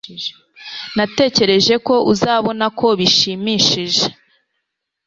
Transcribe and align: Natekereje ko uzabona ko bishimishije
Natekereje 0.97 1.73
ko 1.87 1.95
uzabona 2.11 2.65
ko 2.79 2.87
bishimishije 2.99 4.03